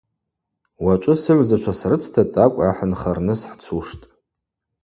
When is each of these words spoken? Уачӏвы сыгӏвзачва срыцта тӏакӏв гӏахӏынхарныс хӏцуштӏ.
Уачӏвы 0.83 1.15
сыгӏвзачва 1.23 1.73
срыцта 1.79 2.23
тӏакӏв 2.33 2.55
гӏахӏынхарныс 2.59 3.41
хӏцуштӏ. 3.49 4.03